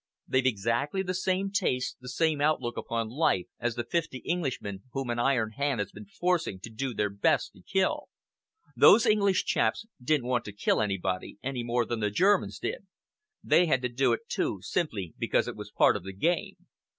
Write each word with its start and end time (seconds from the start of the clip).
They've 0.27 0.43
exactly 0.47 1.03
the 1.03 1.13
same 1.13 1.51
tastes, 1.51 1.95
the 1.99 2.09
same 2.09 2.41
outlook 2.41 2.75
upon 2.75 3.09
life 3.09 3.45
as 3.59 3.75
the 3.75 3.83
fifty 3.83 4.23
Englishmen 4.27 4.81
whom 4.93 5.11
an 5.11 5.19
iron 5.19 5.51
hand 5.51 5.79
has 5.79 5.91
been 5.91 6.07
forcing 6.07 6.59
to 6.61 6.71
do 6.71 6.95
their 6.95 7.11
best 7.11 7.53
to 7.53 7.61
kill. 7.61 8.09
Those 8.75 9.05
English 9.05 9.45
chaps 9.45 9.85
didn't 10.01 10.25
want 10.25 10.43
to 10.45 10.53
kill 10.53 10.81
anybody, 10.81 11.37
any 11.43 11.61
more 11.63 11.85
than 11.85 11.99
the 11.99 12.09
Germans 12.09 12.57
did. 12.57 12.87
They 13.43 13.67
had 13.67 13.83
to 13.83 13.89
do 13.89 14.11
it, 14.11 14.27
too, 14.27 14.61
simply 14.63 15.13
because 15.19 15.47
it 15.47 15.55
was 15.55 15.69
part 15.69 15.95
of 15.95 16.03
the 16.03 16.13
game. 16.13 16.55